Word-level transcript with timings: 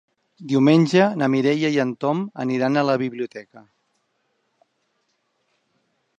Diumenge 0.51 1.03
na 1.21 1.27
Mireia 1.33 1.69
i 1.75 1.77
en 1.85 1.91
Tom 2.05 2.23
aniran 2.45 2.81
a 2.81 2.85
la 2.91 2.99
biblioteca. 3.03 3.65